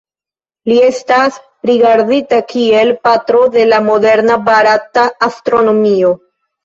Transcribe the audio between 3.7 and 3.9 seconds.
la